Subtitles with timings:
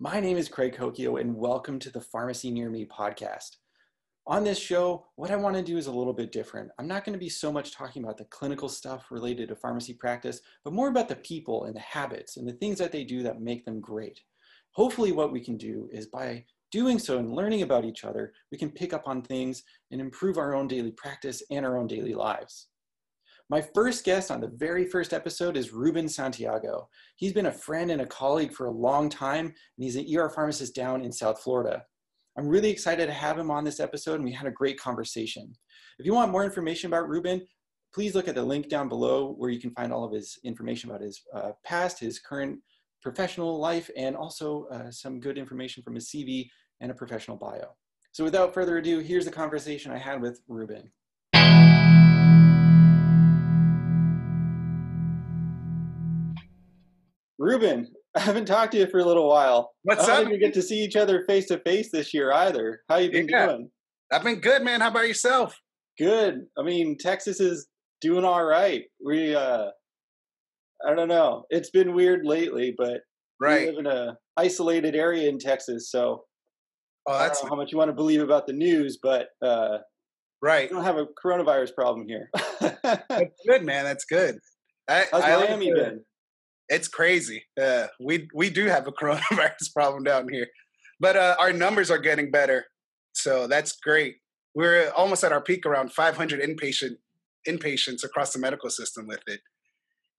[0.00, 3.58] My name is Craig Cocchio, and welcome to the Pharmacy Near Me podcast.
[4.26, 6.72] On this show, what I want to do is a little bit different.
[6.80, 9.94] I'm not going to be so much talking about the clinical stuff related to pharmacy
[9.94, 13.22] practice, but more about the people and the habits and the things that they do
[13.22, 14.20] that make them great.
[14.72, 18.58] Hopefully, what we can do is by doing so and learning about each other, we
[18.58, 22.14] can pick up on things and improve our own daily practice and our own daily
[22.14, 22.66] lives.
[23.50, 26.88] My first guest on the very first episode is Ruben Santiago.
[27.16, 30.30] He's been a friend and a colleague for a long time, and he's an ER
[30.30, 31.84] pharmacist down in South Florida.
[32.38, 35.54] I'm really excited to have him on this episode, and we had a great conversation.
[35.98, 37.46] If you want more information about Ruben,
[37.92, 40.88] please look at the link down below where you can find all of his information
[40.88, 42.58] about his uh, past, his current
[43.02, 46.48] professional life, and also uh, some good information from his CV
[46.80, 47.76] and a professional bio.
[48.12, 50.90] So without further ado, here's the conversation I had with Ruben.
[57.54, 59.72] Ruben, I haven't talked to you for a little while.
[59.82, 60.32] What's I don't up?
[60.32, 62.80] we get to see each other face to face this year either.
[62.88, 63.46] How you been Yeah.
[63.46, 63.70] doing?
[64.12, 64.80] I've been good, man.
[64.80, 65.58] How about yourself?
[65.98, 66.46] Good.
[66.58, 67.66] I mean, Texas is
[68.00, 68.84] doing all right.
[69.04, 69.70] We, uh,
[70.86, 71.44] I don't know.
[71.50, 73.00] It's been weird lately, but
[73.40, 73.66] we Right.
[73.68, 76.24] live in a isolated area in Texas, so
[77.06, 79.28] Oh, I that's don't know how much you want to believe about the news, but
[79.42, 79.78] uh,
[80.40, 80.70] right.
[80.70, 82.30] we don't have a coronavirus problem here.
[82.82, 83.84] That's good, man.
[83.84, 84.38] That's good.
[84.88, 86.04] I, How's I Miami been?
[86.68, 87.44] It's crazy.
[87.60, 90.46] Uh, we we do have a coronavirus problem down here,
[91.00, 92.64] but uh, our numbers are getting better,
[93.12, 94.16] so that's great.
[94.54, 96.96] We're almost at our peak, around 500 inpatient
[97.48, 99.40] inpatients across the medical system with it,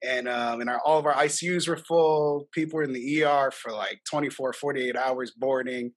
[0.04, 2.48] and um, and our, all of our ICUs were full.
[2.54, 5.92] People were in the ER for like 24, 48 hours boarding.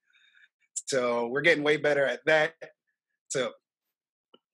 [0.86, 2.54] So we're getting way better at that.
[3.28, 3.50] So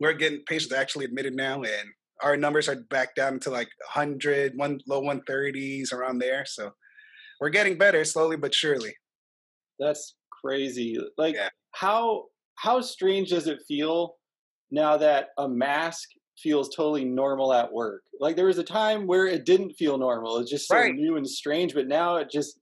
[0.00, 1.90] we're getting patients actually admitted now, and
[2.24, 6.46] our numbers are back down to like 100, one low 130s around there.
[6.46, 6.72] So
[7.40, 8.94] we're getting better slowly but surely.
[9.78, 10.98] That's crazy.
[11.18, 11.50] Like Yeah.
[11.72, 14.16] how how strange does it feel
[14.70, 18.02] now that a mask feels totally normal at work?
[18.20, 20.38] Like there was a time where it didn't feel normal.
[20.38, 20.94] It's just so Right.
[20.94, 22.60] new and strange, but now it just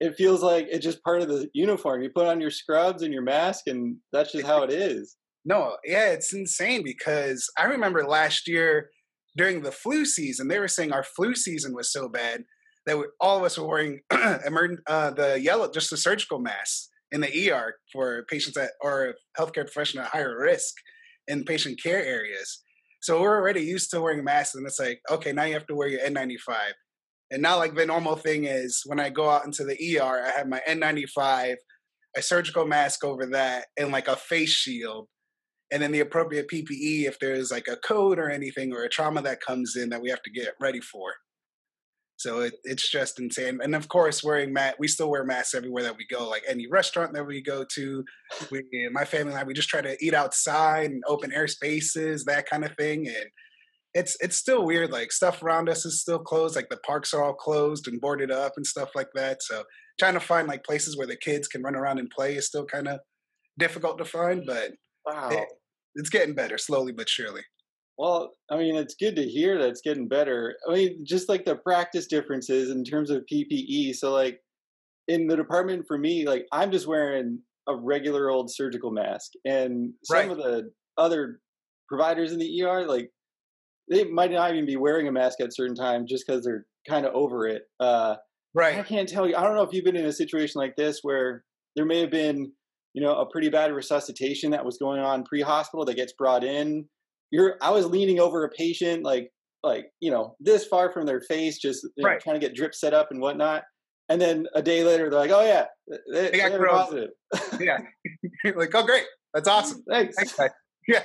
[0.00, 2.02] it feels like it's just part of the uniform.
[2.02, 5.16] You put on your scrubs and your mask and that's just how it is.
[5.44, 8.90] No, yeah, it's insane because I remember last year
[9.36, 12.44] during the flu season, they were saying our flu season was so bad
[12.86, 17.20] that we, all of us were wearing uh, the yellow, just the surgical masks in
[17.20, 20.74] the ER for patients that are healthcare professional at higher risk
[21.26, 22.62] in patient care areas.
[23.00, 25.74] So we're already used to wearing masks, and it's like, okay, now you have to
[25.76, 26.56] wear your N95.
[27.30, 30.30] And now, like the normal thing is, when I go out into the ER, I
[30.36, 31.54] have my N95,
[32.16, 35.08] a surgical mask over that, and like a face shield
[35.70, 39.22] and then the appropriate PPE if there's like a code or anything or a trauma
[39.22, 41.12] that comes in that we have to get ready for.
[42.16, 43.60] So it, it's just insane.
[43.62, 46.28] And of course, wearing mat, we still wear masks everywhere that we go.
[46.28, 48.04] Like any restaurant that we go to,
[48.50, 52.24] we, my family and I, we just try to eat outside and open air spaces,
[52.24, 53.06] that kind of thing.
[53.06, 53.26] And
[53.94, 54.90] it's it's still weird.
[54.90, 56.56] Like stuff around us is still closed.
[56.56, 59.40] Like the parks are all closed and boarded up and stuff like that.
[59.42, 59.62] So
[60.00, 62.64] trying to find like places where the kids can run around and play is still
[62.64, 62.98] kind of
[63.58, 64.42] difficult to find.
[64.44, 64.72] But
[65.06, 65.28] Wow.
[65.30, 65.48] it-
[65.98, 67.42] it's getting better slowly but surely.
[67.98, 70.56] Well, I mean, it's good to hear that it's getting better.
[70.68, 73.92] I mean, just like the practice differences in terms of PPE.
[73.94, 74.40] So, like
[75.08, 79.94] in the department for me, like I'm just wearing a regular old surgical mask, and
[80.04, 80.30] some Right.
[80.30, 81.40] of the other
[81.88, 83.10] providers in the ER, like
[83.90, 87.06] they might not even be wearing a mask at certain times just because they're kind
[87.06, 87.64] of over it.
[87.80, 88.16] Uh,
[88.56, 89.36] I can't tell you.
[89.36, 91.44] I don't know if you've been in a situation like this where
[91.76, 92.52] there may have been,
[92.98, 96.84] you know, a pretty bad resuscitation that was going on pre-hospital that gets brought in.
[97.30, 99.30] You're, I was leaning over a patient, like,
[99.62, 102.74] like you know, this far from their face, just you know, trying to get drip
[102.74, 103.62] set up and whatnot.
[104.08, 105.66] And then a day later, they're like, "Oh yeah,
[106.12, 107.10] they, They got positive."
[107.60, 107.78] yeah.
[108.56, 109.04] like, oh, great.
[109.32, 109.84] That's awesome.
[109.88, 110.16] Thanks.
[110.16, 110.54] Thanks.
[110.88, 111.02] Yeah.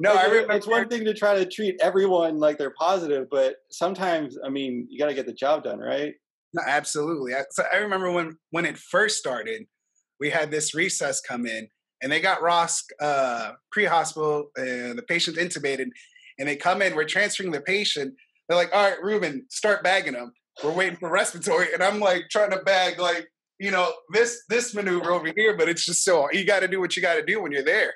[0.00, 0.52] No, Like, I remember.
[0.54, 4.88] it's one thing to try to treat everyone like they're positive, but sometimes, I mean,
[4.90, 6.14] you got to get the job done, right?
[6.52, 7.32] No, absolutely.
[7.32, 9.66] I, so I remember when when it first started,
[10.24, 11.68] we had this recess come in,
[12.00, 15.88] and they got ROSC uh, pre-hospital, and the patient intubated,
[16.38, 16.96] and they come in.
[16.96, 18.14] We're transferring the patient.
[18.48, 20.32] They're like, "All right, Ruben, start bagging them.
[20.64, 23.28] We're waiting for respiratory." And I'm like trying to bag like
[23.60, 26.80] you know this this maneuver over here, but it's just so you got to do
[26.80, 27.92] what you got to do when you're there,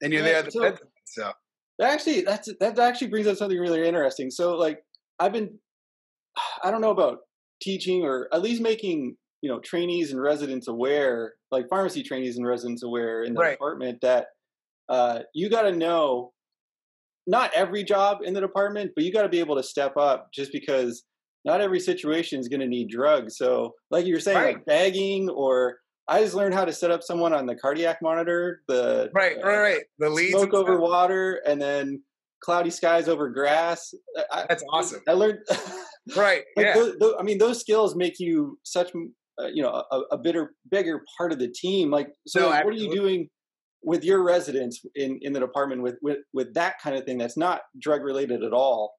[0.00, 0.76] and you're Yeah, there at the so-
[1.06, 1.32] So
[1.80, 4.30] That actually that's that actually brings up something really interesting.
[4.30, 4.78] So like
[5.18, 5.58] I've been
[6.62, 7.18] I don't know about
[7.60, 12.46] teaching or at least making, you know, trainees and residents aware, like pharmacy trainees and
[12.46, 13.52] residents aware in the Right.
[13.52, 14.26] department that
[14.88, 16.32] uh, you got to know
[17.26, 20.28] not every job in the department, but you got to be able to step up
[20.32, 21.04] just because
[21.44, 23.36] not every situation is going to need drugs.
[23.36, 24.54] So, like you were saying, Right.
[24.56, 25.78] like bagging, or
[26.08, 29.46] I just learned how to set up someone on the cardiac monitor, the Right, uh,
[29.46, 29.80] right, right.
[29.98, 30.32] The leads.
[30.32, 32.02] smoke over water, and then
[32.40, 33.92] cloudy skies over grass.
[34.16, 35.00] I, I- That's awesome.
[35.08, 35.38] I learned.
[36.16, 36.44] Right.
[36.56, 36.74] like yeah.
[36.74, 38.92] those, those, I mean, those skills make you such,
[39.40, 41.90] uh, you know, a, a bigger, bigger part of the team.
[41.90, 43.28] Like, so No, like, what are you doing
[43.82, 47.36] with your residents in in the department with with with that kind of thing that's
[47.36, 48.94] not drug related at all?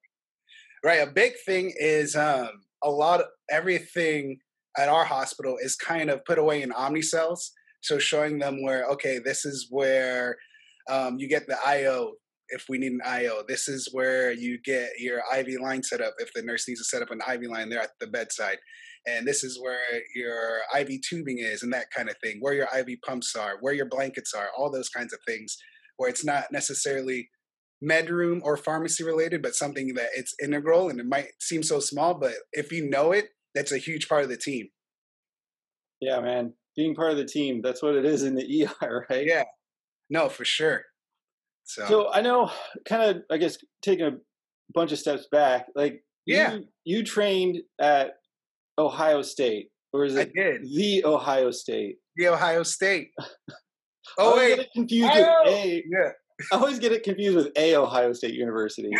[0.84, 1.06] Right.
[1.06, 2.50] A big thing is um,
[2.82, 4.38] a lot of everything
[4.76, 7.50] at our hospital is kind of put away in Omnicells.
[7.80, 10.36] So showing them where, okay, this is where
[10.88, 12.12] um, you get the IO
[12.50, 13.42] if we need an IO.
[13.46, 16.84] This is where you get your IV line set up if the nurse needs to
[16.84, 18.58] set up an IV line there at the bedside.
[19.06, 19.78] And this is where
[20.14, 23.72] your IV tubing is and that kind of thing, where your IV pumps are, where
[23.74, 25.56] your blankets are, all those kinds of things,
[25.96, 27.30] where it's not necessarily
[27.80, 31.78] med room or pharmacy related, but something that it's integral and it might seem so
[31.80, 34.68] small, but if you know it, that's a huge part of the team.
[36.00, 39.26] Yeah, man, being part of the team, that's what it is in the ER, right?
[39.26, 39.44] Yeah.
[40.10, 40.82] No, for sure.
[41.64, 42.50] So, So I know,
[42.86, 44.12] kind of, I guess, taking a
[44.72, 46.54] bunch of steps back, like, Yeah.
[46.54, 48.12] you, you trained at
[48.78, 50.62] Ohio State, or is I it did.
[50.62, 51.96] the Ohio State?
[52.16, 53.10] The Ohio State.
[54.16, 54.56] Oh, I Oh always wait.
[54.56, 55.34] get it confused Ohio!
[55.44, 55.84] with a.
[55.90, 56.10] Yeah.
[56.52, 58.90] I always get it confused with a Ohio State University.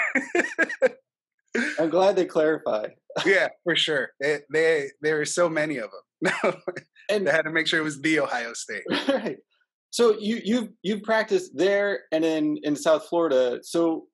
[1.78, 2.90] I'm glad they clarified.
[3.24, 4.10] yeah, for sure.
[4.20, 5.90] They, they there are so many of
[6.22, 6.54] them.
[7.10, 8.82] And they had to make sure it was the Ohio State.
[9.08, 9.38] right.
[9.90, 13.60] So you you've you've practiced there and in in South Florida.
[13.62, 14.08] So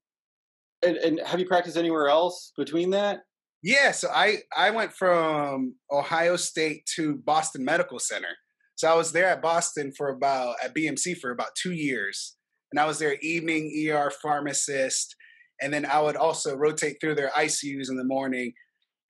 [0.86, 3.22] and, and have you practiced anywhere else between that?
[3.64, 8.36] Yeah, so I I went from Ohio State to Boston Medical Center.
[8.74, 12.36] So I was there at Boston for about at BMC for about two years,
[12.70, 15.16] and I was their evening ER pharmacist,
[15.62, 18.52] and then I would also rotate through their ICUs in the morning,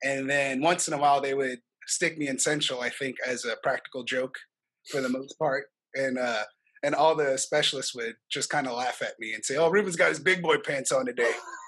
[0.04, 1.58] and then once in a while they would
[1.88, 4.36] stick me in Central, I think, as a practical joke,
[4.88, 5.64] for the most part,
[5.96, 6.44] and uh
[6.84, 9.96] and all the specialists would just kind of laugh at me and say, "Oh, Ruben's
[9.96, 11.32] got his big boy pants on today."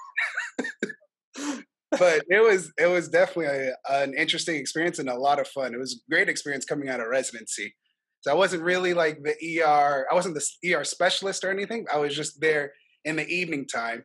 [1.99, 5.73] but it was it was definitely a, an interesting experience and a lot of fun.
[5.73, 7.75] It was a great experience coming out of residency.
[8.21, 10.07] So I wasn't really like the ER.
[10.11, 11.85] I wasn't the ER specialist or anything.
[11.93, 12.73] I was just there
[13.05, 14.03] in the evening time,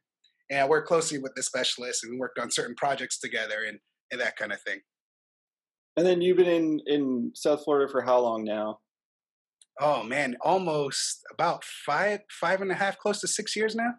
[0.51, 3.79] and I worked closely with the specialists and we worked on certain projects together and
[4.11, 4.81] and that kind of thing.
[5.97, 8.79] And then you've been in in South Florida for how long now?
[9.81, 13.95] Oh man, almost about five five and a half, close to six years now.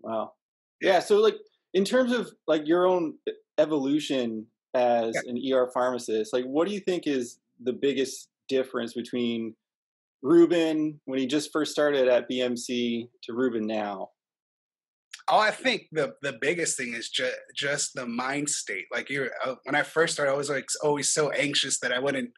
[0.00, 0.32] Wow.
[0.80, 1.00] Yeah.
[1.00, 1.36] So like
[1.74, 3.14] in terms of like your own
[3.58, 9.54] evolution as an ER pharmacist, like what do you think is the biggest difference between
[10.22, 14.10] Ruben when he just first started at BMC to Ruben now?
[15.28, 18.86] Oh, I think the the biggest thing is just just the mind state.
[18.92, 21.98] Like you, uh, when I first started, I was like always so anxious that I
[21.98, 22.30] wouldn't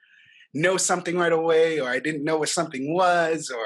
[0.52, 3.64] know something right away, or I didn't know what something was, or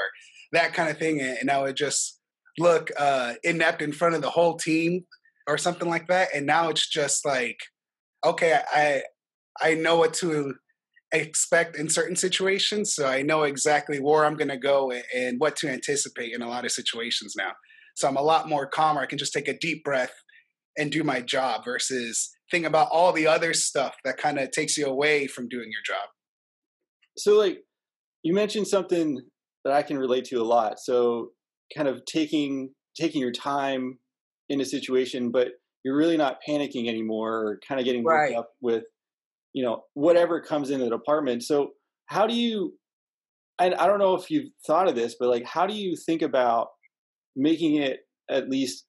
[0.53, 2.21] that kind of thing, and, and I would just
[2.59, 5.05] look uh, inept in front of the whole team,
[5.49, 6.29] or something like that.
[6.35, 7.59] And now it's just like,
[8.25, 9.03] okay, I
[9.61, 10.55] I know what to
[11.13, 15.57] expect in certain situations, so I know exactly where I'm going to go and, what
[15.57, 17.53] to anticipate in a lot of situations now.
[17.97, 19.01] So I'm a lot more calmer.
[19.01, 20.13] I can just take a deep breath
[20.77, 24.77] and do my job versus think about all the other stuff that kind of takes
[24.77, 26.09] you away from doing your job.
[27.17, 27.65] So like
[28.23, 29.21] you mentioned something
[29.65, 30.79] that I can relate to a lot.
[30.79, 31.31] So
[31.75, 33.99] kind of taking taking your time
[34.49, 35.49] in a situation, but
[35.85, 38.35] you're really not panicking anymore or kind of getting Right.
[38.35, 38.85] up with,
[39.53, 41.43] you know, whatever comes in the department.
[41.45, 41.73] So
[42.07, 42.75] how do you
[43.61, 46.23] and I don't know if you've thought of this, but like how do you think
[46.23, 46.69] about
[47.37, 48.01] making it
[48.31, 48.85] at least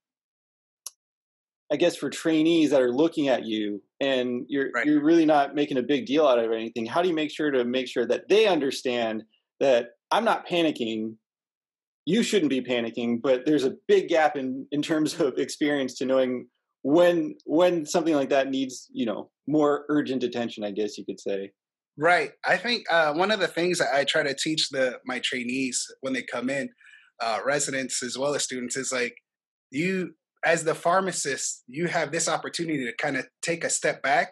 [1.72, 4.86] I guess for trainees that are looking at you and you're Right.
[4.86, 6.86] you're really not making a big deal out of anything.
[6.86, 9.24] How do you make sure to make sure that they understand
[9.60, 11.16] that I'm not panicking?
[12.10, 16.06] You shouldn't be panicking, but there's a big gap in in terms of experience to
[16.06, 16.48] knowing
[16.82, 21.20] when when something like that needs, you know, more urgent attention, I guess you could
[21.20, 21.51] say.
[22.00, 22.32] Right.
[22.44, 26.13] I think uh, one of the things I try to teach the my trainees when
[26.13, 26.70] they come in,
[27.22, 29.16] uh, residents as well as students, is like
[29.70, 34.32] you as the pharmacist, you have this opportunity to kind of take a step back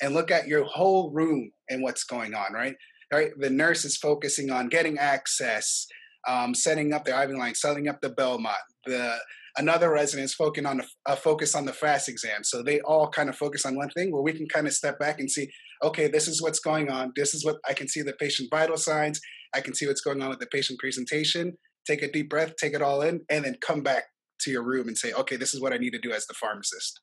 [0.00, 2.52] and look at your whole room and what's going on.
[2.52, 2.76] Right.
[3.12, 3.30] Right.
[3.36, 5.86] The nurse is focusing on getting access,
[6.26, 8.56] um, setting up their IV line, setting up the Belmont.
[8.84, 9.16] The
[9.58, 12.44] another resident is focusing on a, a focus on the fast exam.
[12.44, 14.98] So they all kind of focus on one thing where we can kind of step
[14.98, 15.48] back and see
[15.82, 17.12] okay, this is what's going on.
[17.16, 19.20] This is what I can see the patient vital signs.
[19.54, 21.52] I can see what's going on with the patient presentation.
[21.86, 24.04] Take a deep breath, take it all in, and then come back
[24.40, 26.34] to your room and say, okay, this is what I need to do as the
[26.34, 27.00] pharmacist.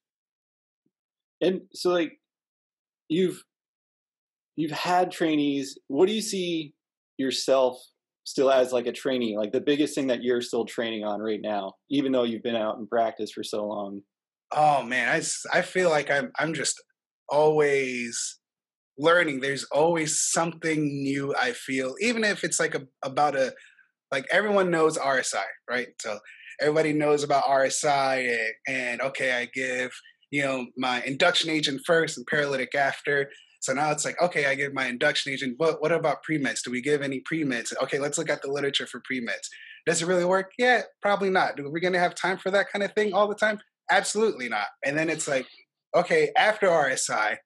[1.41, 2.13] And so like
[3.09, 3.43] you've
[4.55, 5.77] you've had trainees.
[5.87, 6.73] What do you see
[7.17, 7.79] yourself
[8.23, 9.37] still as like a trainee?
[9.37, 12.55] Like the biggest thing that you're still training on right now, even though you've been
[12.55, 14.01] out in practice for so long.
[14.51, 15.21] Oh man, I
[15.57, 16.81] I feel like I'm I'm just
[17.29, 18.39] always
[18.97, 19.39] learning.
[19.39, 21.33] There's always something new.
[21.39, 23.53] I feel even if it's like a about a
[24.11, 25.87] like everyone knows RSI, right?
[25.99, 26.19] So
[26.61, 29.91] everybody knows about RSI and, and okay, I give
[30.31, 33.29] you know my induction agent first and paralytic after
[33.63, 35.55] so now it's like, okay, I give my induction agent.
[35.55, 36.63] What what about pre-meds?
[36.63, 37.71] Do we give any pre-meds?
[37.81, 39.47] Okay, let's look at the literature for pre-meds.
[39.85, 40.51] Does it really work?
[40.57, 41.57] Yeah, probably not.
[41.57, 43.59] Are we gonna have time for that kind of thing all the time?
[43.89, 44.67] Absolutely not.
[44.85, 45.47] And then it's like,
[45.95, 47.37] okay, after RSI,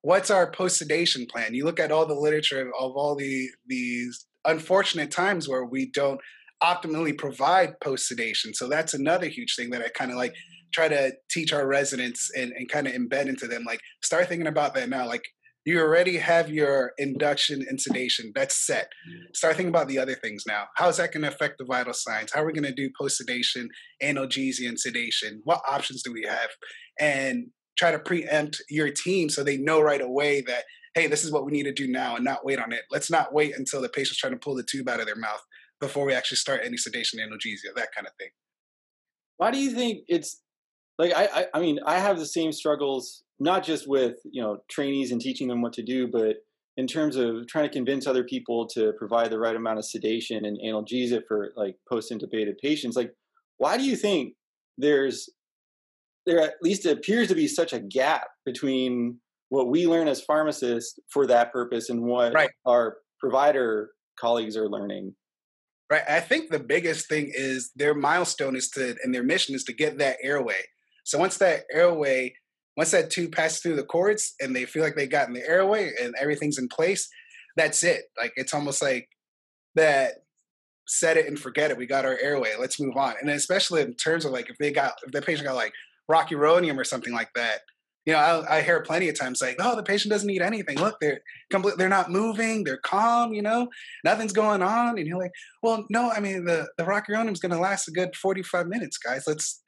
[0.00, 1.52] what's our post sedation plan?
[1.52, 6.20] You look at all the literature of all the these unfortunate times where we don't
[6.64, 8.54] optimally provide post sedation.
[8.54, 10.34] So that's another huge thing that I kind of like
[10.72, 13.64] try to teach our residents and, and kind of embed into them.
[13.64, 15.06] Like start thinking about that now.
[15.06, 15.24] Like
[15.68, 18.90] you already have your induction and sedation that's set.
[19.34, 20.64] Start thinking about the other things now.
[20.76, 22.32] How's that going to affect the vital signs?
[22.32, 23.68] How are we going to do post sedation
[24.02, 26.48] analgesia and sedation what options do we have?
[26.98, 31.30] And try to preempt your team so they know right away that hey this is
[31.30, 32.84] what we need to do now and not wait on it.
[32.90, 35.44] Let's not wait until the patient's trying to pull the tube out of their mouth
[35.82, 38.30] before we actually start any sedation analgesia that kind of thing.
[39.36, 40.40] Why do you think it's
[40.96, 44.58] like I, I i mean i have the same struggles not just with you know
[44.68, 46.36] trainees and teaching them what to do, but
[46.76, 50.44] in terms of trying to convince other people to provide the right amount of sedation
[50.44, 52.96] and analgesia for like post-intubated patients.
[52.96, 53.12] Like,
[53.56, 54.34] why do you think
[54.78, 55.28] there's
[56.24, 59.18] there at least appears to be such a gap between
[59.48, 62.50] what we learn as pharmacists for that purpose and what right.
[62.66, 63.90] our provider
[64.20, 65.14] colleagues are learning?
[65.90, 66.02] Right.
[66.06, 69.72] I think the biggest thing is their milestone is to, and their mission is to
[69.72, 70.60] get that airway.
[71.04, 72.34] So once that airway
[72.78, 75.46] once that tube passes through the cords and they feel like they got in the
[75.46, 77.08] airway and everything's in place,
[77.56, 78.04] that's it.
[78.16, 79.08] Like it's almost like
[79.74, 80.22] that
[80.86, 81.76] set it and forget it.
[81.76, 82.52] We got our airway.
[82.58, 83.14] Let's move on.
[83.20, 85.72] And especially in terms of like if they got if the patient got like
[86.08, 87.62] rocuronium or something like that,
[88.06, 90.78] you know, I, I, hear plenty of times like, oh, the patient doesn't need anything.
[90.78, 91.20] Look, they're
[91.50, 93.68] complete, they're not moving, they're calm, you know,
[94.04, 94.98] nothing's going on.
[94.98, 95.32] And you're like,
[95.64, 98.98] well, no, I mean the the rocuronium is going to last a good 45 minutes,
[98.98, 99.24] guys.
[99.26, 99.62] Let's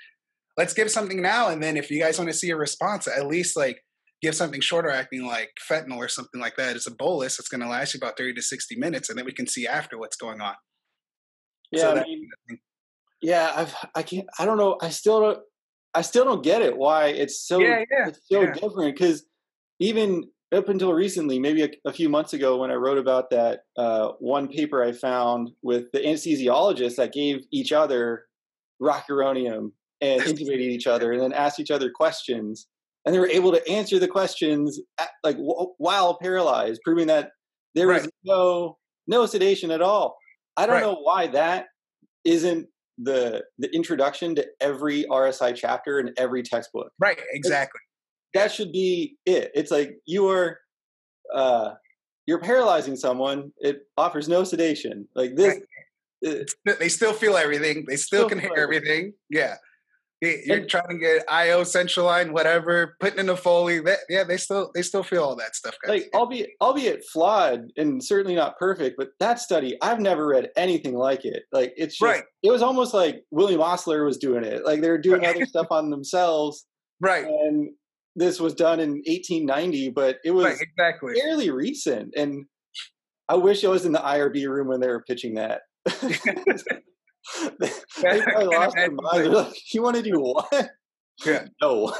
[0.61, 3.27] let's give something now and then if you guys want to see a response at
[3.27, 3.83] least like
[4.21, 7.63] give something shorter acting like fentanyl or something like that it's a bolus it's going
[7.63, 10.17] to last you about 30 to 60 minutes and then we can see after what's
[10.17, 10.55] going on
[11.73, 12.29] yeah so I mean,
[13.23, 15.39] yeah I've, i can't i don't know i still don't
[15.95, 18.53] i still don't get it why it's so yeah, yeah, it's so yeah.
[18.53, 19.25] different because
[19.79, 23.61] even up until recently maybe a, a, few months ago when i wrote about that
[23.79, 28.27] uh, one paper i found with the anesthesiologists that gave each other
[28.83, 32.69] rocuronium and intubated each other and then asked each other questions
[33.05, 37.31] and they were able to answer the questions at, like w- while paralyzed proving that
[37.75, 38.03] there right.
[38.03, 40.17] was no no sedation at all.
[40.57, 40.83] I don't right.
[40.83, 41.67] know why that
[42.25, 42.67] isn't
[42.99, 46.93] the the introduction to every rsi chapter in every textbook.
[46.99, 47.81] Right exactly.
[48.35, 49.51] it's, that should be it.
[49.55, 50.59] It's like you are
[51.35, 51.71] uh
[52.27, 55.09] you're paralyzing someone it offers no sedation.
[55.15, 55.59] Like this
[56.23, 56.79] right.
[56.79, 57.87] they still feel everything.
[57.89, 59.15] They still, still can hear everything.
[59.31, 59.57] Yeah
[60.21, 63.81] you're trying to get IO central line, whatever, putting in the Foley.
[63.81, 66.03] That, yeah, they still they still feel all that stuff, guys.
[66.03, 70.95] Like, albeit albeit flawed and certainly not perfect, but that study I've never read anything
[70.95, 71.45] like it.
[71.53, 72.25] Like it's just, right.
[72.43, 74.65] It was almost like William Osler was doing it.
[74.65, 75.35] Like they were doing right.
[75.35, 76.67] other stuff on themselves,
[77.01, 77.25] right?
[77.25, 77.71] And
[78.17, 82.13] this was done in 1890, but it was right, exactly fairly recent.
[82.17, 82.45] And
[83.29, 85.63] I wish I was in the IRB room when they were pitching that.
[87.61, 87.71] they,
[88.03, 89.33] they probably lost their mind.
[89.33, 90.71] Like, "You want to do what?"
[91.25, 91.47] Yeah.
[91.61, 91.93] No.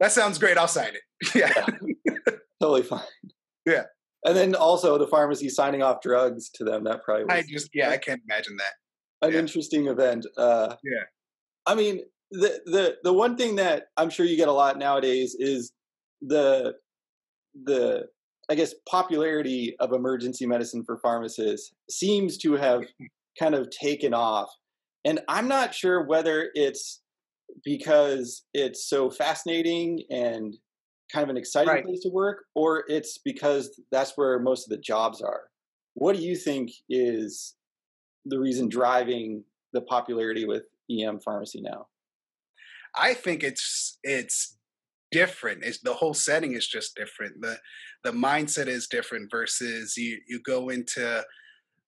[0.00, 0.58] that sounds great.
[0.58, 1.34] I'll sign it.
[1.34, 1.52] Yeah.
[2.04, 2.14] yeah.
[2.60, 3.00] totally fine.
[3.66, 3.84] Yeah.
[4.24, 6.84] And then also the pharmacy signing off drugs to them.
[6.84, 7.32] That probably was.
[7.32, 9.26] I just yeah, I can't imagine that.
[9.26, 9.38] An yeah.
[9.38, 10.26] interesting event.
[10.36, 11.04] Uh, yeah.
[11.66, 15.34] I mean, the the the one thing that I'm sure you get a lot nowadays
[15.38, 15.72] is
[16.20, 16.74] the
[17.64, 18.06] the
[18.50, 22.84] I guess popularity of emergency medicine for pharmacists seems to have
[23.38, 24.50] kind of taken off.
[25.04, 27.02] And I'm not sure whether it's
[27.64, 30.54] because it's so fascinating and
[31.12, 31.84] kind of an exciting right.
[31.84, 35.42] place to work, or it's because that's where most of the jobs are.
[35.94, 37.54] What do you think is
[38.26, 41.86] the reason driving the popularity with EM pharmacy now?
[42.94, 44.58] I think it's it's
[45.10, 45.64] different.
[45.64, 47.40] It's the whole setting is just different.
[47.40, 47.58] The
[48.04, 51.24] the mindset is different versus you you go into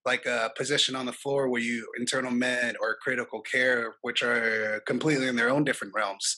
[0.05, 4.81] like a position on the floor where you internal med or critical care, which are
[4.87, 6.35] completely in their own different realms.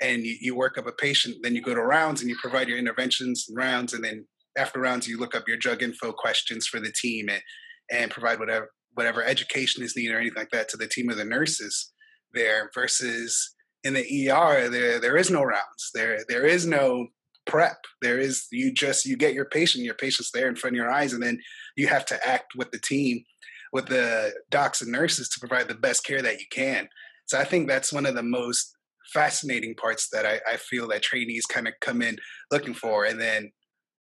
[0.00, 1.36] and you, you work up a patient.
[1.42, 4.80] Then you go to rounds and you provide your interventions and rounds, and then after
[4.80, 7.42] rounds you look up your drug info questions for the team and
[7.90, 11.16] and provide whatever whatever education is needed or anything like that to the team of
[11.16, 11.92] the nurses
[12.34, 12.70] there.
[12.74, 15.90] Versus in the ER, there there is no rounds.
[15.94, 17.08] There there is no
[17.48, 17.78] prep.
[18.00, 20.90] There is you just you get your patient, your patient's there in front of your
[20.90, 21.40] eyes, and then
[21.76, 23.24] you have to act with the team,
[23.72, 26.88] with the docs and nurses to provide the best care that you can.
[27.26, 28.74] So I think that's one of the most
[29.12, 32.18] fascinating parts that I, I feel that trainees kind of come in
[32.50, 33.04] looking for.
[33.04, 33.50] And then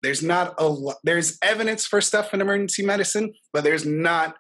[0.03, 4.37] there's not a lot, there's evidence for stuff in emergency medicine, but there's not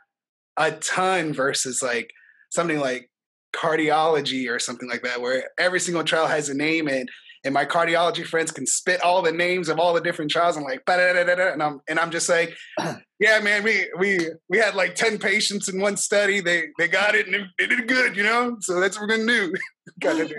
[0.57, 2.11] a ton versus like
[2.51, 3.11] something like
[3.55, 7.09] cardiology or something like that, where every single trial has a name and
[7.47, 10.57] and my cardiology friends can spit all the names of all the different trials.
[10.57, 12.55] I'm like, and I'm and I'm just like,
[13.21, 16.41] yeah, man, we we we had like ten patients in one study.
[16.41, 18.57] They they got it and they did good, you know.
[18.61, 19.55] So that's what we're gonna do.
[20.27, 20.35] do.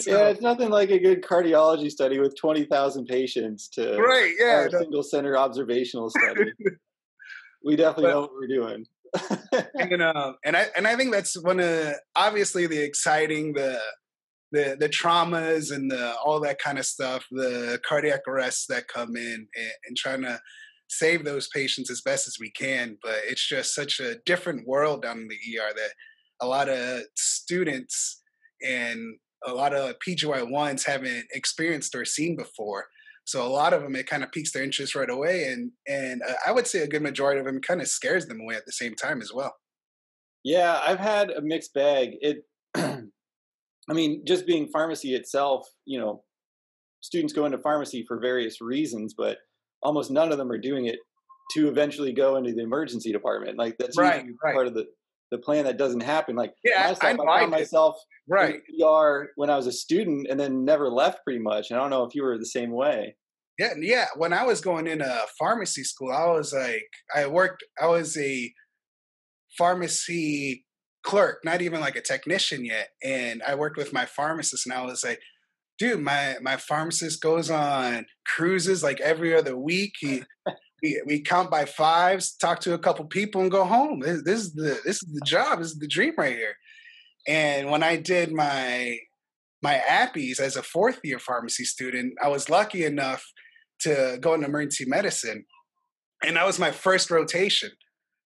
[0.00, 4.32] So, yeah, it's nothing like a good cardiology study with twenty thousand patients to right,
[4.38, 6.50] yeah, a single center observational study.
[7.64, 8.84] we definitely but, know what we're doing.
[9.78, 13.80] and, uh, and I and I think that's one of obviously the exciting the
[14.52, 19.16] the the traumas and the all that kind of stuff, the cardiac arrests that come
[19.16, 20.40] in, and, and trying to
[20.88, 22.96] save those patients as best as we can.
[23.02, 25.90] But it's just such a different world down in the ER that
[26.40, 28.22] a lot of students
[28.66, 32.86] and a lot of PGY ones haven't experienced or seen before.
[33.24, 36.22] So a lot of them, it kind of piques their interest right away, and and
[36.22, 38.66] uh, I would say a good majority of them kind of scares them away at
[38.66, 39.54] the same time as well.
[40.44, 42.18] Yeah, I've had a mixed bag.
[42.20, 42.44] It
[43.88, 46.22] I mean, just being pharmacy itself, you know,
[47.00, 49.38] students go into pharmacy for various reasons, but
[49.82, 50.98] almost none of them are doing it
[51.54, 53.56] to eventually go into the emergency department.
[53.58, 54.54] Like that's right, right.
[54.54, 54.86] part of the
[55.30, 56.36] the plan that doesn't happen.
[56.36, 57.96] Like yeah, myself, I, I found myself
[58.28, 61.70] right ER when I was a student and then never left pretty much.
[61.70, 63.16] And I don't know if you were the same way.
[63.58, 64.06] Yeah, yeah.
[64.16, 67.64] When I was going into pharmacy school, I was like, I worked.
[67.80, 68.52] I was a
[69.56, 70.65] pharmacy
[71.06, 72.88] clerk, not even like a technician yet.
[73.02, 75.20] And I worked with my pharmacist, and I was like,
[75.78, 79.92] dude, my my pharmacist goes on cruises like every other week.
[80.00, 80.22] He
[80.82, 84.00] we, we count by fives, talk to a couple people, and go home.
[84.00, 85.60] This, this is the this is the job.
[85.60, 86.56] This is the dream right here.
[87.28, 88.98] And when I did my
[89.62, 93.24] my APPEs as a fourth year pharmacy student, I was lucky enough
[93.80, 95.44] to go into emergency medicine,
[96.24, 97.70] and that was my first rotation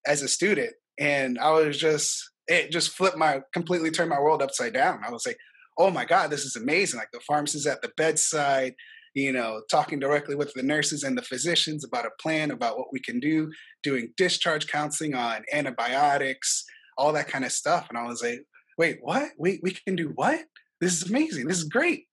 [0.07, 0.73] as a student.
[0.99, 5.01] And I was just it just flipped my completely turned my world upside down.
[5.07, 5.39] I was like,
[5.79, 6.99] oh my God, this is amazing.
[6.99, 8.75] Like the pharmacist at the bedside,
[9.15, 12.93] you know, talking directly with the nurses and the physicians about a plan, about what
[12.93, 13.51] we can do,
[13.85, 16.65] doing discharge counseling on antibiotics,
[16.99, 17.87] all that kind of stuff.
[17.89, 18.41] And I was like,
[18.77, 19.31] wait, what?
[19.39, 20.41] We we can do what?
[20.81, 21.47] This is amazing.
[21.47, 22.07] This is great.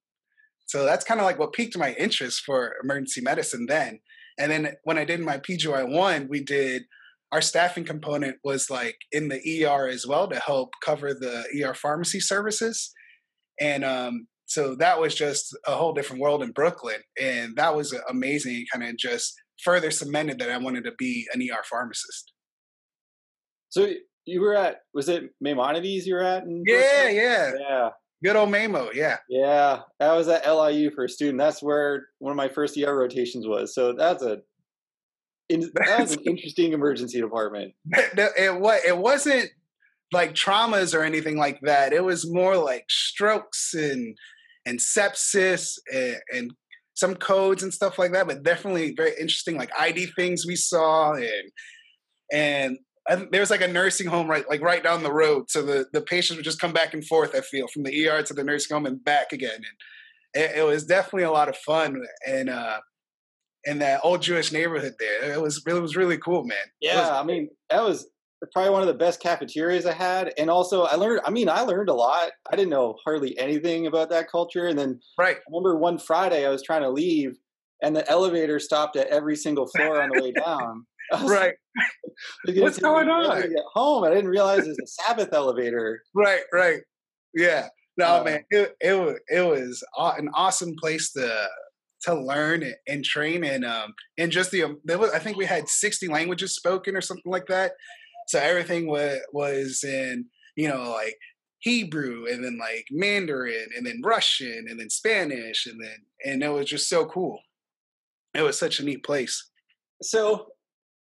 [0.67, 4.01] So that's kind of like what piqued my interest for emergency medicine then.
[4.37, 6.83] And then when I did my PGY one, we did
[7.31, 11.73] our staffing component was like in the ER as well to help cover the ER
[11.73, 12.91] pharmacy services.
[13.59, 17.01] And um, so that was just a whole different world in Brooklyn.
[17.21, 18.65] And that was amazing.
[18.71, 22.31] Kind of just further cemented that I wanted to be an ER pharmacist.
[23.69, 23.89] So
[24.25, 26.43] you were at, was it Maimonides you were at?
[26.65, 27.51] yeah, yeah.
[27.59, 27.89] Yeah.
[28.23, 29.17] Good old Mamo, yeah.
[29.29, 29.81] Yeah.
[29.99, 31.37] I was at LIU for a student.
[31.37, 33.75] That's where one of my first ER rotations was.
[33.75, 34.39] So that's a
[35.49, 37.73] in, that was an interesting emergency department.
[38.17, 39.49] It what it wasn't
[40.11, 41.93] like traumas or anything like that.
[41.93, 44.17] It was more like strokes and
[44.65, 46.53] and sepsis and, and
[46.93, 48.27] some codes and stuff like that.
[48.27, 51.51] But definitely very interesting, like ID things we saw and
[52.31, 52.77] and
[53.31, 56.01] there was like a nursing home right like right down the road so the the
[56.01, 58.75] patients would just come back and forth i feel from the er to the nursing
[58.75, 62.79] home and back again and it, it was definitely a lot of fun and uh
[63.67, 65.33] in that old Jewish neighborhood there.
[65.33, 66.57] It was it was really cool, man.
[66.81, 68.09] Yeah, was, I mean that was
[68.53, 71.21] probably one of the best cafeterias I had, and also I learned.
[71.25, 72.31] I mean, I learned a lot.
[72.51, 75.35] I didn't know hardly anything about that culture, and then right.
[75.35, 77.37] I remember one Friday I was trying to leave,
[77.83, 80.85] and the elevator stopped at every single floor on the way down.
[81.29, 81.53] right.
[82.47, 83.41] What's going on?
[83.41, 84.03] Get home.
[84.03, 86.01] I didn't realize it was a Sabbath elevator.
[86.13, 86.41] Right.
[86.53, 86.81] Right.
[87.33, 87.67] Yeah.
[87.97, 88.43] No, uh, man.
[88.49, 91.47] It it it was an awesome place to
[92.07, 95.45] to learn and train and um and just the um, there was I think we
[95.45, 97.73] had 60 languages spoken or something like that.
[98.27, 101.17] So everything was was in you know like
[101.59, 106.49] Hebrew and then like Mandarin and then Russian and then Spanish and then and it
[106.49, 107.39] was just so cool.
[108.33, 109.49] It was such a neat place.
[110.01, 110.47] So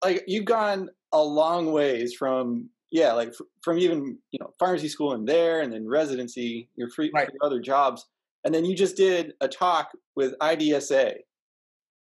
[0.05, 3.33] like you've gone a long ways from yeah like
[3.63, 7.29] from even you know pharmacy school and there and then residency your free right.
[7.33, 8.05] your other jobs
[8.45, 11.15] and then you just did a talk with IDSA.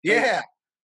[0.04, 0.42] Yeah,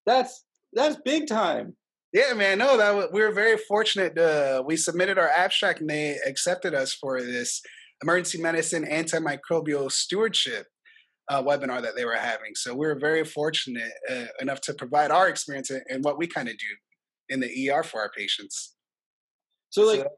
[0.06, 1.76] that's that's big time.
[2.12, 2.58] Yeah, man.
[2.58, 4.14] No, that was, we were very fortunate.
[4.16, 7.60] To, we submitted our abstract and they accepted us for this
[8.02, 10.66] emergency medicine antimicrobial stewardship
[11.28, 12.54] uh, webinar that they were having.
[12.54, 16.48] So we were very fortunate uh, enough to provide our experience and what we kind
[16.48, 16.66] of do
[17.30, 18.74] in the ER for our patients.
[19.70, 20.08] So, like, so,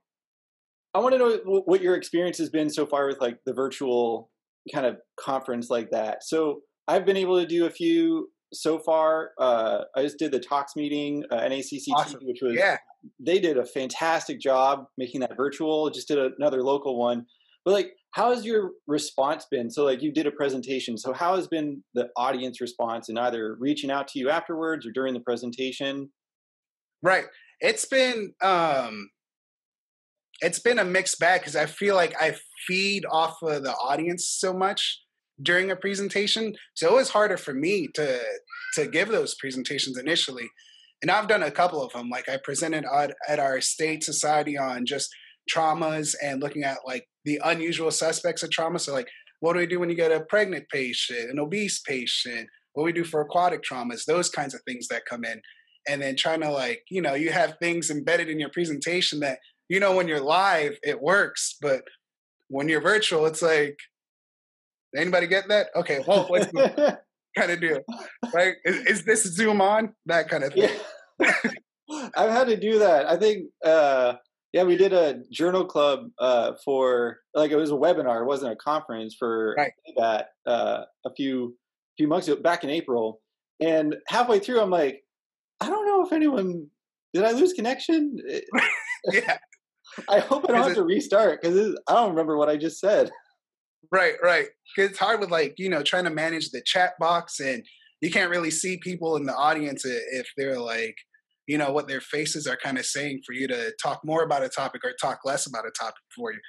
[0.94, 4.30] I want to know what your experience has been so far with like the virtual
[4.72, 6.24] kind of conference like that.
[6.24, 9.30] So I've been able to do a few so far.
[9.38, 12.20] Uh, I just did the tox meeting, uh, NACCT, awesome.
[12.22, 12.76] which was yeah.
[13.20, 15.90] They did a fantastic job making that virtual.
[15.90, 17.26] Just did another local one.
[17.64, 19.70] But like, how has your response been?
[19.70, 20.96] So like, you did a presentation.
[20.96, 24.90] So how has been the audience response in either reaching out to you afterwards or
[24.92, 26.10] during the presentation?
[27.02, 27.24] Right.
[27.60, 29.08] It's been um
[30.40, 34.28] it's been a mixed bag because I feel like I feed off of the audience
[34.38, 35.00] so much
[35.42, 36.54] during a presentation.
[36.74, 38.20] So it was harder for me to
[38.74, 40.48] to give those presentations initially.
[41.02, 42.08] And I've done a couple of them.
[42.10, 45.08] Like I presented at, at our state society on just
[45.52, 48.78] traumas and looking at like the unusual suspects of trauma.
[48.78, 49.08] So like
[49.40, 52.92] what do we do when you get a pregnant patient, an obese patient, what we
[52.92, 55.40] do for aquatic traumas, those kinds of things that come in.
[55.88, 59.38] And then trying to like, you know, you have things embedded in your presentation that
[59.68, 61.82] you know when you're live it works but
[62.48, 63.78] when you're virtual it's like
[64.96, 65.68] anybody get that?
[65.74, 66.98] Okay well what's the
[67.36, 67.80] kind of deal?
[68.32, 69.94] Right is, is, this zoom on?
[70.06, 70.70] That kind of thing.
[71.20, 71.32] Yeah.
[72.16, 73.08] i've had to do that.
[73.08, 74.14] I think uh
[74.52, 78.52] yeah we did a journal club uh for like it was a webinar it wasn't
[78.52, 79.72] a conference for right.
[79.96, 81.56] that uh a few
[81.96, 83.20] few months ago back in april.
[83.60, 85.02] And halfway through i'm like
[85.60, 86.68] i don't know if anyone
[87.12, 88.18] did i lose connection?
[89.12, 89.38] Yeah
[90.08, 92.80] I hope I don't have it, to restart because I don't remember what I just
[92.80, 93.10] said.
[93.92, 94.46] Right, right.
[94.76, 97.62] It's hard with like you know trying to manage the chat box and
[98.00, 100.94] you can't really see people in the audience if they're like
[101.46, 104.42] you know what their faces are kind of saying for you to talk more about
[104.42, 106.40] a topic or talk less about a topic before you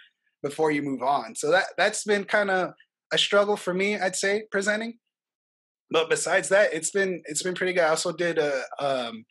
[0.43, 1.36] before you move on.
[1.36, 2.71] So that that's been kind of
[3.13, 4.97] a struggle for me, I'd say, presenting.
[5.89, 7.83] But besides that, it's been it's been pretty good.
[7.83, 9.25] I also did a um,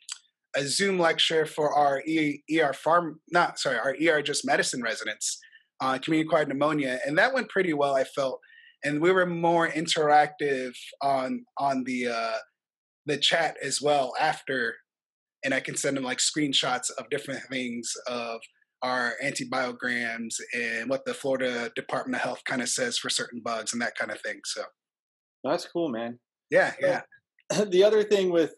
[0.57, 5.39] a Zoom lecture for our ER pharm, not sorry, our ER just medicine residents
[5.81, 7.95] on community acquired pneumonia, and that went pretty well.
[7.95, 8.41] I felt,
[8.83, 12.39] and we were more interactive on on the uh,
[13.05, 14.77] the chat as well after,
[15.45, 18.41] and I can send them like screenshots of different things of
[18.83, 23.73] our antibiograms and what the Florida Department of Health kind of says for certain bugs
[23.73, 24.41] and that kind of thing.
[24.45, 24.63] So
[25.45, 26.19] that's cool, man.
[26.51, 27.03] Yeah, yeah.
[27.71, 28.57] The other thing with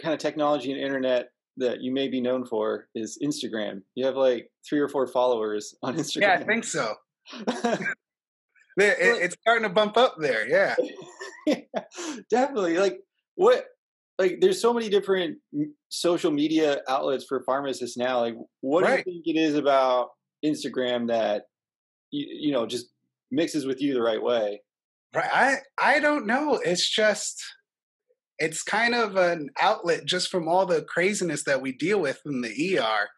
[0.00, 3.82] kind of technology and internet that you may be known for is Instagram.
[3.94, 6.20] You have like three or four followers on Instagram.
[6.22, 6.94] Yeah, I think so.
[8.76, 10.48] it's starting to bump up there.
[10.48, 10.74] Yeah.
[11.46, 11.82] yeah,
[12.30, 12.78] definitely.
[12.78, 13.00] Like
[13.34, 13.64] what?
[14.18, 15.38] Like there's so many different
[15.88, 18.20] social media outlets for pharmacists now.
[18.20, 19.04] Like, what right.
[19.04, 20.10] do you think it is about
[20.44, 21.44] Instagram that
[22.10, 22.88] you, you know just
[23.30, 24.60] mixes with you the right way?
[25.14, 25.30] Right.
[25.32, 26.60] I I don't know.
[26.62, 27.42] It's just
[28.40, 32.40] it's kind of an outlet just from all the craziness that we deal with in
[32.40, 33.08] the ER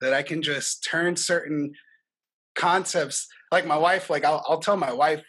[0.00, 1.74] that I can just turn certain
[2.56, 5.22] concepts like my wife like I'll, I'll tell my wife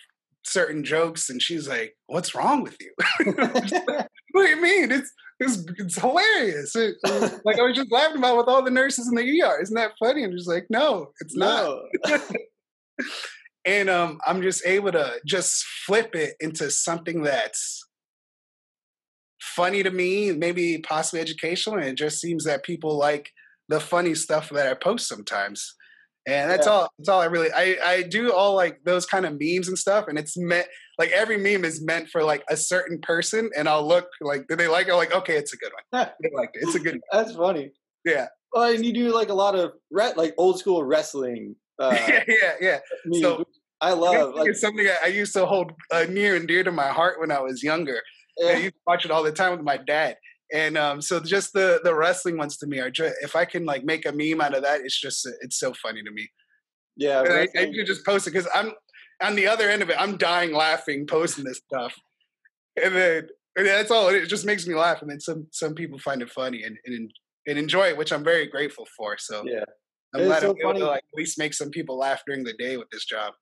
[0.43, 2.93] certain jokes and she's like what's wrong with you?
[4.31, 4.91] What do you mean?
[4.91, 6.75] It's it's, it's hilarious.
[6.75, 6.95] It,
[7.45, 9.91] like i was just laughing about with all the nurses in the er isn't that
[9.97, 10.23] funny?
[10.23, 11.81] And she's like no it's no.
[12.05, 12.21] not.
[13.67, 17.84] And um i'm just able to just flip it into something that's
[19.45, 23.31] funny to me, maybe possibly educational, and it just seems that people like
[23.69, 25.75] the funny stuff that I post sometimes.
[26.27, 26.73] And that's yeah.
[26.73, 26.89] all.
[26.97, 27.49] That's all I really.
[27.51, 30.65] I I do all like those kind of memes and stuff, and it's meant
[30.97, 34.55] like every meme is meant for like a certain person, and I'll look like do
[34.55, 34.95] they like it?
[34.95, 36.09] Like okay, it's a good one.
[36.23, 36.63] they like it.
[36.63, 36.95] It's a good.
[36.95, 37.01] One.
[37.11, 37.71] That's funny.
[38.03, 38.27] Yeah.
[38.51, 41.55] Well, and you do like a lot of re- like old school wrestling.
[41.77, 42.79] Uh, yeah, yeah, yeah.
[43.05, 43.45] Memes, so
[43.81, 44.33] I love.
[44.33, 47.29] Like, it's something I used to hold uh, near and dear to my heart when
[47.29, 48.01] I was younger.
[48.37, 48.49] Yeah.
[48.49, 50.17] I used to watch it all the time with my dad.
[50.53, 53.65] And um, so just the the wrestling ones to me are just if I can
[53.65, 56.29] like make a meme out of that, it's just it's so funny to me.
[56.95, 58.71] Yeah, I, I can just post it because I'm
[59.21, 59.97] on the other end of it.
[59.99, 61.95] I'm dying laughing posting this stuff,
[62.81, 64.09] and then and that's all.
[64.09, 67.11] It just makes me laugh, and then some some people find it funny and and,
[67.47, 69.17] and enjoy it, which I'm very grateful for.
[69.17, 69.63] So yeah,
[70.13, 72.53] I'm glad so I'm able to like at least make some people laugh during the
[72.53, 73.33] day with this job.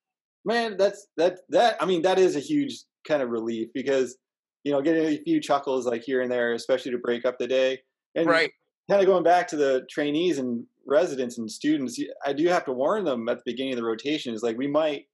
[0.46, 2.78] Man, that's that that I mean that is a huge
[3.08, 4.18] kind of relief because
[4.64, 7.48] you know, getting a few chuckles like here and there, especially to break up the
[7.48, 7.80] day.
[8.16, 8.52] And right.
[8.90, 12.72] kind of going back to the trainees and residents and students, I do have to
[12.72, 15.06] warn them at the beginning of the rotation is like we might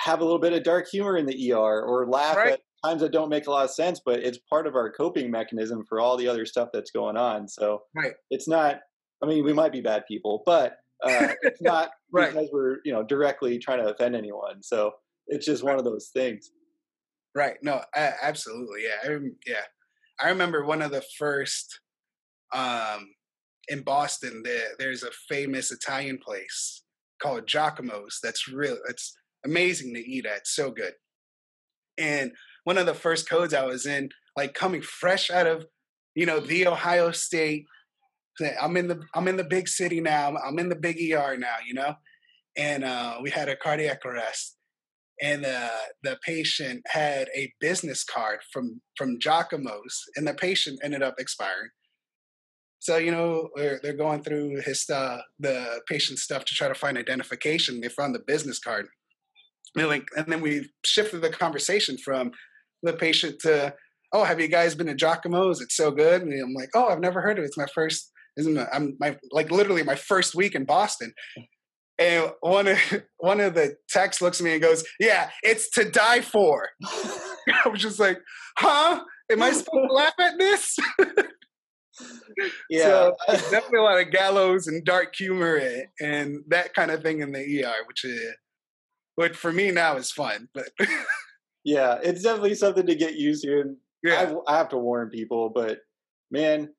[0.00, 2.52] have a little bit of dark humor in the ER or laugh Right.
[2.54, 5.30] at times that don't make a lot of sense, but it's part of our coping
[5.30, 7.48] mechanism for all the other stuff that's going on.
[7.48, 8.12] So Right.
[8.30, 8.80] it's not.
[9.22, 12.32] I mean, we might be bad people, but uh, it's not Right.
[12.32, 14.62] because we're you know directly trying to offend anyone.
[14.62, 14.92] So
[15.28, 16.50] it's just one of those things.
[17.36, 17.56] Right.
[17.62, 18.84] No, absolutely.
[18.84, 19.12] Yeah.
[19.12, 19.62] I, yeah.
[20.18, 21.80] I remember one of the first
[22.54, 23.08] um
[23.68, 26.84] in Boston there there's a famous Italian place
[27.22, 30.46] called Giacomo's that's real it's amazing to eat at.
[30.46, 30.94] So good.
[31.98, 32.32] And
[32.64, 35.66] one of the first codes I was in, like coming fresh out of,
[36.14, 37.66] you know, the Ohio State.
[38.60, 40.26] I'm in the I'm in the big city now.
[40.26, 41.94] I'm- I'm in the big ER now, you know?
[42.56, 44.55] And uh we had a cardiac arrest
[45.22, 45.70] and uh,
[46.02, 51.70] the patient had a business card from from Giacomo's, and the patient ended up expiring.
[52.78, 56.74] So you know they're, they're going through his uh, the patient's stuff to try to
[56.74, 57.80] find identification.
[57.80, 58.86] They found the business card.
[59.74, 62.30] They're like, and then we shifted the conversation from
[62.82, 63.74] the patient to,
[64.12, 65.60] "Oh, have you guys been to Giacomo's?
[65.60, 67.48] It's so good." And I'm like, "Oh, I've never heard of it.
[67.48, 68.12] It's my first.
[68.36, 68.58] Isn't?
[68.72, 71.12] I'm my like literally my first week in Boston."
[71.98, 72.78] And one of
[73.18, 76.68] one of the techs looks at me and goes, "Yeah, it's to die for."
[77.64, 78.20] I was just like,
[78.58, 79.02] "Huh?
[79.30, 80.76] Am I supposed to laugh at this?"
[82.68, 82.82] Yeah.
[82.82, 87.20] So definitely a lot of gallows and dark humor and, and that kind of thing
[87.20, 88.34] in the ER, which is,
[89.14, 90.48] which for me now is fun.
[90.52, 90.68] But
[91.64, 93.60] yeah, it's definitely something to get used to.
[93.60, 95.78] And yeah, I, I have to warn people, but
[96.30, 96.70] man,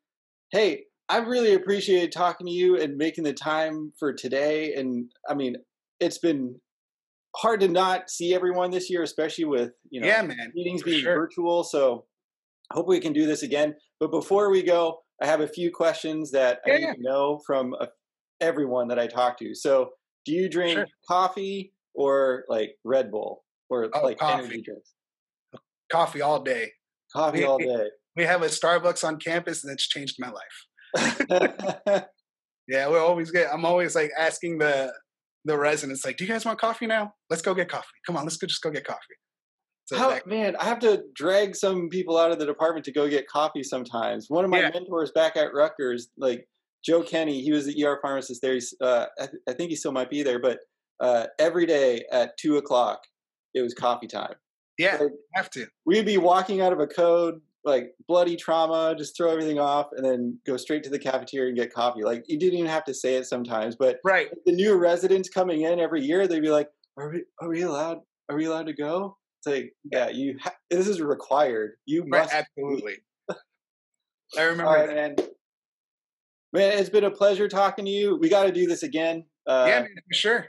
[0.51, 4.73] hey, I really appreciated talking to you and making the time for today.
[4.73, 5.55] And I mean,
[5.99, 6.59] it's been
[7.35, 10.51] hard to not see everyone this year, especially with you know yeah, man.
[10.53, 11.15] meetings being sure.
[11.15, 11.63] virtual.
[11.63, 12.05] So
[12.71, 13.75] I hope we can do this again.
[13.99, 17.73] But before we go, I have a few questions that I need to know from
[17.79, 17.87] uh
[18.41, 19.55] everyone that I talk to.
[19.55, 19.89] So,
[20.25, 20.87] do you drink Sure.
[21.07, 24.43] coffee or like Red Bull or Oh, like coffee.
[24.43, 24.93] energy drinks?
[25.91, 26.69] Coffee all day.
[27.13, 27.87] Coffee all day.
[28.15, 30.65] We have a Starbucks on campus, and it's changed my life.
[32.69, 33.47] Yeah, we're always get.
[33.53, 34.91] I'm always like asking the
[35.45, 37.13] the residents, like, "Do you guys want coffee now?
[37.29, 37.87] Let's go get coffee.
[38.05, 38.45] Come on, let's go.
[38.45, 38.99] Just go get coffee."
[39.85, 42.91] So How, that- man, I have to drag some people out of the department to
[42.91, 44.25] go get coffee sometimes.
[44.29, 44.71] One of my Yeah.
[44.73, 46.45] mentors back at Rutgers, like
[46.83, 48.55] Joe Kenny, he was the ER pharmacist there.
[48.55, 50.59] He's, uh, I, th- I think he still might be there, but
[50.99, 52.99] uh, every day at two o'clock,
[53.53, 54.33] it was coffee time.
[54.77, 54.99] yeah,
[55.35, 55.67] have to.
[55.85, 60.03] We'd be walking out of a code, like bloody trauma, just throw everything off, and
[60.05, 62.03] then go straight to the cafeteria and get coffee.
[62.03, 64.29] Like you didn't even have to say it sometimes, but Right.
[64.45, 67.23] the new residents coming in every year, they'd be like, "Are we?
[67.41, 67.99] Are we allowed?
[68.29, 70.37] Are we allowed to go?" It's like, yeah, you.
[70.41, 71.73] Ha- this is required.
[71.85, 72.23] You Right.
[72.23, 72.33] must.
[72.33, 72.95] Absolutely.
[73.29, 73.35] I
[74.43, 74.65] remember.
[74.65, 75.15] All right, man.
[76.53, 78.15] Man, it's been a pleasure talking to you.
[78.17, 79.25] We got to do this again.
[79.45, 80.47] Uh, yeah, man, for sure.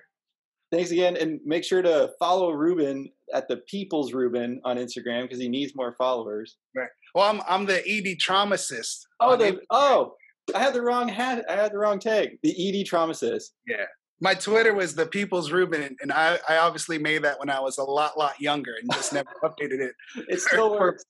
[0.70, 5.40] Thanks again, and make sure to follow Ruben at the People's Ruben on Instagram because
[5.40, 6.56] he needs more followers.
[6.76, 6.88] Right.
[7.14, 9.00] Well, I'm I'm the ED traumacist.
[9.20, 9.58] Oh, the Instagram.
[9.70, 10.14] oh,
[10.54, 11.44] I had the wrong hat.
[11.48, 12.38] I had the wrong tag.
[12.42, 13.44] The ED Traumacist.
[13.66, 13.84] Yeah.
[14.20, 17.78] My Twitter was the People's Ruben, and I, I obviously made that when I was
[17.78, 19.94] a lot, lot younger and just never updated it
[20.28, 21.04] It still For- works.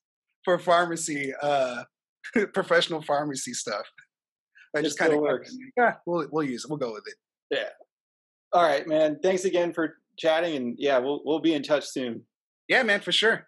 [0.45, 1.85] for pharmacy, uh,
[2.53, 3.87] professional pharmacy stuff.
[4.77, 5.57] I It just kind of works.
[5.77, 6.69] Yeah, we'll we'll use it.
[6.71, 7.15] We'll go with it.
[8.53, 9.19] All right, man.
[9.23, 12.23] Thanks again for chatting, and yeah, we'll we'll be in touch soon.
[12.69, 13.48] Yeah, man, for sure.